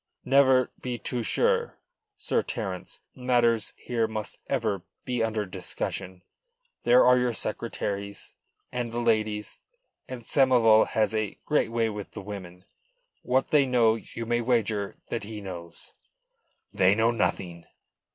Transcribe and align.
"Never 0.25 0.71
be 0.81 0.97
too 0.97 1.21
sure, 1.21 1.77
Sir 2.17 2.41
Terence. 2.41 3.01
Matters 3.13 3.71
here 3.77 4.07
must 4.07 4.39
ever 4.49 4.81
be 5.05 5.21
under 5.23 5.45
discussion. 5.45 6.23
There 6.85 7.05
are 7.05 7.19
your 7.19 7.33
secretaries 7.33 8.33
and 8.71 8.91
the 8.91 8.97
ladies 8.99 9.59
and 10.07 10.23
Samoval 10.23 10.87
has 10.87 11.13
a 11.13 11.37
great 11.45 11.69
way 11.71 11.87
with 11.87 12.13
the 12.13 12.21
women. 12.23 12.65
What 13.21 13.51
they 13.51 13.67
know 13.67 13.93
you 13.93 14.25
may 14.25 14.41
wager 14.41 14.95
that 15.09 15.23
he 15.23 15.39
knows." 15.39 15.91
"They 16.73 16.95
know 16.95 17.11
nothing." 17.11 17.65